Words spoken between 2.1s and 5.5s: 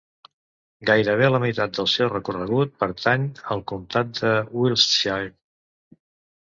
recorregut pertany al comtat de Wiltshire.